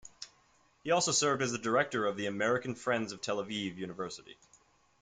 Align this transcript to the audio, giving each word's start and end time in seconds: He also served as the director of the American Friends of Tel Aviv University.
He 0.83 0.89
also 0.89 1.11
served 1.11 1.43
as 1.43 1.51
the 1.51 1.59
director 1.59 2.07
of 2.07 2.17
the 2.17 2.25
American 2.25 2.73
Friends 2.73 3.11
of 3.11 3.21
Tel 3.21 3.37
Aviv 3.37 3.75
University. 3.77 4.35